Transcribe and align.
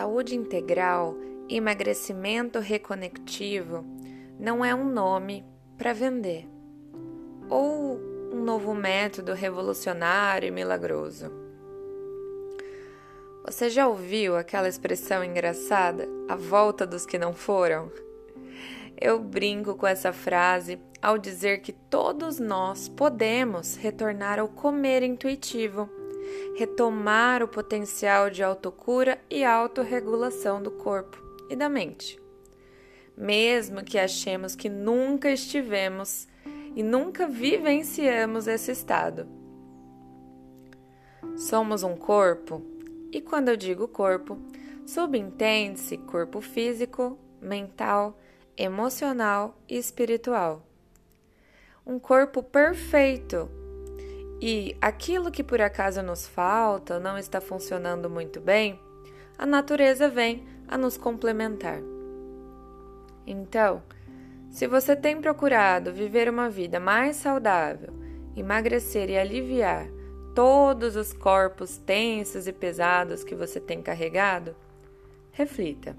Saúde 0.00 0.34
integral, 0.34 1.14
emagrecimento 1.46 2.58
reconectivo 2.58 3.84
não 4.38 4.64
é 4.64 4.74
um 4.74 4.88
nome 4.88 5.44
para 5.76 5.92
vender 5.92 6.48
ou 7.50 8.00
um 8.32 8.42
novo 8.42 8.74
método 8.74 9.34
revolucionário 9.34 10.48
e 10.48 10.50
milagroso. 10.50 11.30
Você 13.44 13.68
já 13.68 13.86
ouviu 13.86 14.38
aquela 14.38 14.70
expressão 14.70 15.22
engraçada, 15.22 16.08
a 16.30 16.34
volta 16.34 16.86
dos 16.86 17.04
que 17.04 17.18
não 17.18 17.34
foram? 17.34 17.92
Eu 18.98 19.20
brinco 19.20 19.74
com 19.74 19.86
essa 19.86 20.14
frase 20.14 20.80
ao 21.02 21.18
dizer 21.18 21.60
que 21.60 21.74
todos 21.74 22.38
nós 22.40 22.88
podemos 22.88 23.76
retornar 23.76 24.38
ao 24.38 24.48
comer 24.48 25.02
intuitivo 25.02 25.90
retomar 26.56 27.42
o 27.42 27.48
potencial 27.48 28.30
de 28.30 28.42
autocura 28.42 29.20
e 29.30 29.44
autorregulação 29.44 30.62
do 30.62 30.70
corpo 30.70 31.22
e 31.48 31.56
da 31.56 31.68
mente. 31.68 32.20
Mesmo 33.16 33.84
que 33.84 33.98
achemos 33.98 34.54
que 34.54 34.68
nunca 34.68 35.30
estivemos 35.30 36.26
e 36.74 36.82
nunca 36.82 37.26
vivenciamos 37.26 38.46
esse 38.46 38.70
estado. 38.70 39.26
Somos 41.36 41.82
um 41.82 41.96
corpo, 41.96 42.62
e 43.12 43.20
quando 43.20 43.48
eu 43.48 43.56
digo 43.56 43.88
corpo, 43.88 44.38
subentende-se 44.86 45.96
corpo 45.98 46.40
físico, 46.40 47.18
mental, 47.40 48.18
emocional 48.56 49.58
e 49.68 49.76
espiritual. 49.76 50.62
Um 51.86 51.98
corpo 51.98 52.42
perfeito 52.42 53.48
e 54.40 54.74
aquilo 54.80 55.30
que 55.30 55.44
por 55.44 55.60
acaso 55.60 56.02
nos 56.02 56.26
falta 56.26 56.98
não 56.98 57.18
está 57.18 57.40
funcionando 57.40 58.08
muito 58.08 58.40
bem, 58.40 58.80
a 59.36 59.44
natureza 59.44 60.08
vem 60.08 60.46
a 60.66 60.78
nos 60.78 60.96
complementar. 60.96 61.80
Então, 63.26 63.82
se 64.50 64.66
você 64.66 64.96
tem 64.96 65.20
procurado 65.20 65.92
viver 65.92 66.28
uma 66.28 66.48
vida 66.48 66.80
mais 66.80 67.16
saudável, 67.16 67.92
emagrecer 68.34 69.10
e 69.10 69.18
aliviar 69.18 69.88
todos 70.34 70.96
os 70.96 71.12
corpos 71.12 71.76
tensos 71.76 72.46
e 72.46 72.52
pesados 72.52 73.22
que 73.22 73.34
você 73.34 73.60
tem 73.60 73.82
carregado, 73.82 74.56
reflita. 75.32 75.94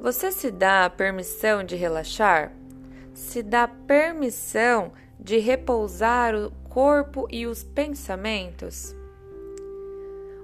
Você 0.00 0.30
se 0.30 0.50
dá 0.50 0.84
a 0.84 0.90
permissão 0.90 1.64
de 1.64 1.74
relaxar? 1.74 2.52
Se 3.12 3.42
dá 3.42 3.66
permissão 3.66 4.92
de 4.92 5.07
repousar 5.38 6.34
o 6.34 6.50
corpo 6.68 7.26
e 7.30 7.46
os 7.46 7.62
pensamentos? 7.62 8.94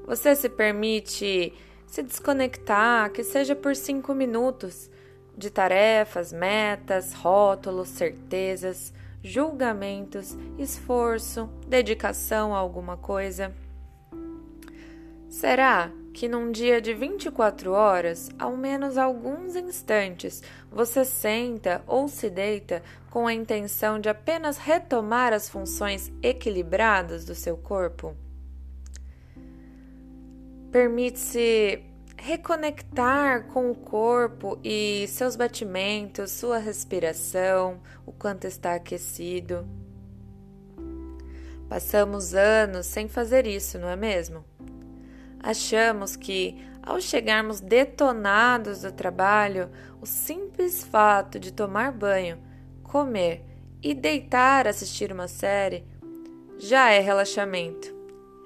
Você 0.06 0.34
se 0.34 0.48
permite 0.48 1.53
se 1.86 2.03
desconectar, 2.03 3.11
que 3.11 3.22
seja 3.22 3.55
por 3.55 3.77
cinco 3.77 4.14
minutos, 4.14 4.91
de 5.36 5.50
tarefas, 5.50 6.33
metas, 6.33 7.12
rótulos, 7.12 7.89
certezas, 7.89 8.92
julgamentos, 9.22 10.36
esforço, 10.58 11.48
dedicação 11.67 12.55
a 12.55 12.58
alguma 12.58 12.97
coisa? 12.97 13.52
Será 15.35 15.91
que 16.13 16.29
num 16.29 16.53
dia 16.53 16.81
de 16.81 16.95
24 16.95 17.73
horas, 17.73 18.31
ao 18.39 18.57
menos 18.57 18.97
alguns 18.97 19.57
instantes, 19.57 20.41
você 20.71 21.05
senta 21.05 21.83
ou 21.89 22.07
se 22.07 22.31
deita 22.31 22.85
com 23.11 23.27
a 23.27 23.35
intenção 23.35 23.99
de 23.99 24.09
apenas 24.09 24.59
retomar 24.59 25.33
as 25.33 25.49
funções 25.49 26.13
equilibradas 26.23 27.25
do 27.25 27.35
seu 27.35 27.57
corpo? 27.57 28.15
Permite-se 30.71 31.83
reconectar 32.17 33.48
com 33.48 33.73
o 33.73 33.75
corpo 33.75 34.61
e 34.63 35.05
seus 35.08 35.35
batimentos, 35.35 36.31
sua 36.31 36.58
respiração, 36.58 37.81
o 38.07 38.13
quanto 38.13 38.47
está 38.47 38.77
aquecido. 38.77 39.67
Passamos 41.69 42.35
anos 42.35 42.87
sem 42.87 43.08
fazer 43.08 43.48
isso, 43.48 43.81
não 43.81 43.89
é 43.89 43.97
mesmo? 43.97 44.45
Achamos 45.45 46.17
que, 46.17 46.57
ao 46.83 46.99
chegarmos 47.03 47.61
detonados 47.61 48.81
do 48.81 48.91
trabalho, 48.91 49.71
o 50.01 50.07
simples 50.07 50.83
fato 50.83 51.39
de 51.39 51.53
tomar 51.53 51.93
banho, 51.93 52.39
comer 52.83 53.45
e 53.83 53.93
deitar 53.93 54.67
assistir 54.67 55.13
uma 55.13 55.29
série 55.29 55.85
já 56.57 56.89
é 56.89 56.99
relaxamento, 56.99 57.95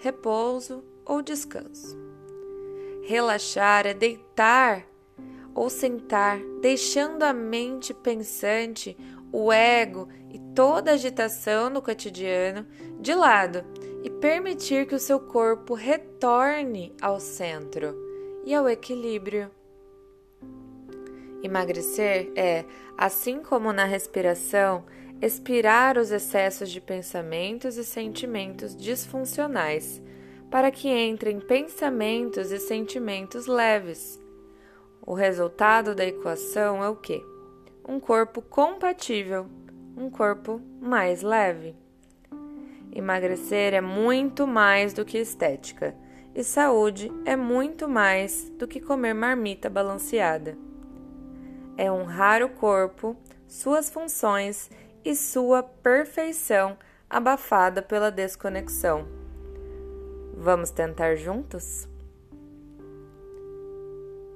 repouso 0.00 0.82
ou 1.06 1.22
descanso. 1.22 1.96
Relaxar 3.06 3.86
é 3.86 3.94
deitar 3.94 4.84
ou 5.54 5.70
sentar, 5.70 6.40
deixando 6.60 7.22
a 7.22 7.32
mente 7.32 7.94
pensante, 7.94 8.96
o 9.30 9.52
ego 9.52 10.08
e 10.32 10.40
toda 10.52 10.94
agitação 10.94 11.70
no 11.70 11.80
cotidiano 11.80 12.66
de 12.98 13.14
lado 13.14 13.64
e 14.02 14.10
permitir 14.10 14.86
que 14.86 14.94
o 14.94 14.98
seu 14.98 15.18
corpo 15.18 15.74
retorne 15.74 16.94
ao 17.00 17.18
centro 17.18 17.94
e 18.44 18.54
ao 18.54 18.68
equilíbrio. 18.68 19.50
Emagrecer 21.42 22.32
é, 22.34 22.64
assim 22.96 23.40
como 23.42 23.72
na 23.72 23.84
respiração, 23.84 24.84
expirar 25.20 25.98
os 25.98 26.10
excessos 26.10 26.70
de 26.70 26.80
pensamentos 26.80 27.76
e 27.76 27.84
sentimentos 27.84 28.76
disfuncionais, 28.76 30.00
para 30.50 30.70
que 30.70 30.88
entrem 30.88 31.40
pensamentos 31.40 32.50
e 32.50 32.58
sentimentos 32.58 33.46
leves. 33.46 34.20
O 35.04 35.14
resultado 35.14 35.94
da 35.94 36.04
equação 36.04 36.82
é 36.82 36.88
o 36.88 36.96
quê? 36.96 37.22
Um 37.86 37.98
corpo 37.98 38.42
compatível, 38.42 39.46
um 39.96 40.10
corpo 40.10 40.60
mais 40.80 41.22
leve. 41.22 41.74
Emagrecer 42.92 43.74
é 43.74 43.80
muito 43.80 44.46
mais 44.46 44.92
do 44.92 45.04
que 45.04 45.18
estética, 45.18 45.94
e 46.34 46.42
saúde 46.42 47.10
é 47.24 47.36
muito 47.36 47.88
mais 47.88 48.48
do 48.50 48.66
que 48.66 48.80
comer 48.80 49.14
marmita 49.14 49.68
balanceada. 49.68 50.56
É 51.76 51.90
honrar 51.90 52.42
o 52.42 52.48
corpo, 52.48 53.16
suas 53.46 53.90
funções 53.90 54.70
e 55.04 55.14
sua 55.14 55.62
perfeição 55.62 56.76
abafada 57.08 57.80
pela 57.82 58.10
desconexão. 58.10 59.06
Vamos 60.34 60.70
tentar 60.70 61.16
juntos? 61.16 61.88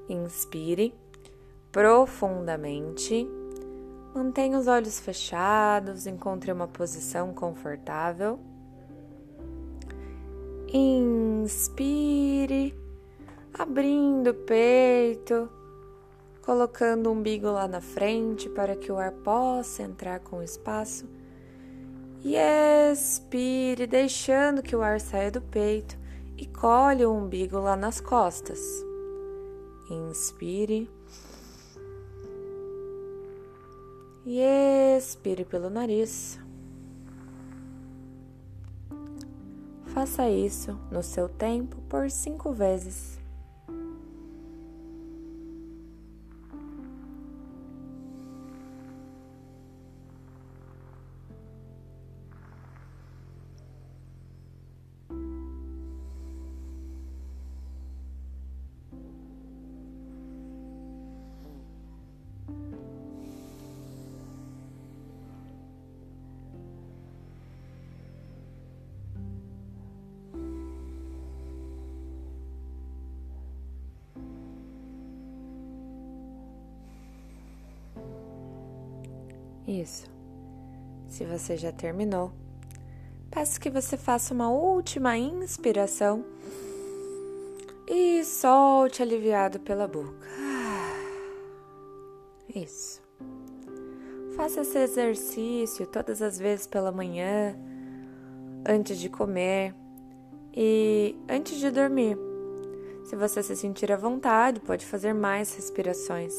Inspire 0.09 0.95
profundamente. 1.71 3.27
Mantenha 4.15 4.59
os 4.59 4.67
olhos 4.67 5.01
fechados, 5.01 6.07
encontre 6.07 6.53
uma 6.53 6.69
posição 6.69 7.33
confortável. 7.33 8.39
Inspire, 10.69 11.55
abrindo 13.55 14.31
o 14.31 14.35
peito, 14.35 15.49
colocando 16.43 17.09
o 17.09 17.13
umbigo 17.13 17.47
lá 17.47 17.67
na 17.67 17.81
frente 17.81 18.51
para 18.51 18.77
que 18.77 18.93
o 18.93 18.99
ar 18.99 19.13
possa 19.13 19.83
entrar 19.83 20.21
com 20.21 20.43
espaço. 20.43 21.09
E 22.23 22.37
expire, 22.37 23.87
deixando 23.87 24.63
que 24.63 24.77
o 24.77 24.83
ar 24.83 25.01
saia 25.01 25.31
do 25.31 25.41
peito 25.41 25.97
e 26.37 26.47
colhe 26.47 27.05
o 27.07 27.13
umbigo 27.13 27.59
lá 27.59 27.77
nas 27.77 28.01
costas. 28.01 28.61
Inspire. 29.91 30.89
E 34.25 34.41
expire 34.97 35.45
pelo 35.45 35.69
nariz. 35.69 36.39
Faça 39.87 40.29
isso 40.31 40.79
no 40.91 41.03
seu 41.03 41.29
tempo 41.29 41.77
por 41.89 42.11
cinco 42.11 42.53
vezes. 42.53 43.22
Isso. 79.67 80.11
Se 81.07 81.25
você 81.25 81.57
já 81.57 81.71
terminou, 81.71 82.33
peço 83.31 83.61
que 83.61 83.71
você 83.71 83.97
faça 83.97 84.35
uma 84.35 84.51
última 84.51 85.17
inspiração. 85.17 86.25
Isso 87.87 88.41
solte 88.41 89.03
aliviado 89.03 89.61
pela 89.61 89.87
boca. 89.87 90.27
Isso. 92.55 93.01
Faça 94.37 94.63
esse 94.63 94.79
exercício 94.79 95.87
todas 95.87 96.23
as 96.23 96.39
vezes 96.39 96.67
pela 96.67 96.91
manhã, 96.91 97.57
antes 98.67 98.99
de 98.99 99.09
comer 99.09 99.75
e 100.55 101.15
antes 101.29 101.59
de 101.59 101.71
dormir. 101.71 102.17
Se 103.05 103.17
você 103.17 103.43
se 103.43 103.55
sentir 103.55 103.93
à 103.93 103.97
vontade, 103.97 104.61
pode 104.61 104.87
fazer 104.87 105.13
mais 105.13 105.55
respirações. 105.55 106.35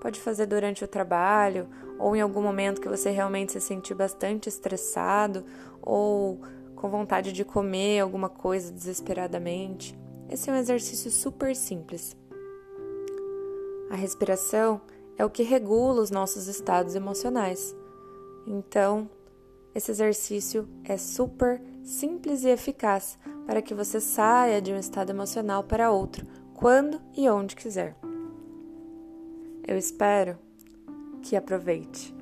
Pode 0.00 0.20
fazer 0.20 0.46
durante 0.46 0.84
o 0.84 0.88
trabalho 0.88 1.68
ou 1.98 2.14
em 2.14 2.20
algum 2.20 2.42
momento 2.42 2.80
que 2.80 2.88
você 2.88 3.10
realmente 3.10 3.52
se 3.52 3.60
sentir 3.60 3.94
bastante 3.94 4.48
estressado 4.48 5.44
ou 5.80 6.40
com 6.74 6.88
vontade 6.88 7.32
de 7.32 7.44
comer 7.44 8.00
alguma 8.00 8.28
coisa 8.28 8.72
desesperadamente. 8.72 9.98
Esse 10.28 10.50
é 10.50 10.52
um 10.52 10.56
exercício 10.56 11.10
super 11.10 11.54
simples. 11.54 12.16
A 13.90 13.96
respiração 13.96 14.80
é 15.16 15.24
o 15.24 15.30
que 15.30 15.42
regula 15.42 16.02
os 16.02 16.10
nossos 16.10 16.48
estados 16.48 16.94
emocionais. 16.94 17.74
Então, 18.46 19.08
esse 19.74 19.90
exercício 19.90 20.68
é 20.84 20.96
super 20.96 21.60
simples 21.82 22.44
e 22.44 22.48
eficaz 22.48 23.18
para 23.46 23.62
que 23.62 23.74
você 23.74 24.00
saia 24.00 24.60
de 24.60 24.72
um 24.72 24.78
estado 24.78 25.10
emocional 25.10 25.64
para 25.64 25.90
outro, 25.90 26.26
quando 26.54 27.00
e 27.16 27.28
onde 27.28 27.56
quiser. 27.56 27.96
Eu 29.66 29.76
espero 29.76 30.38
que 31.24 31.36
aproveite. 31.36 32.14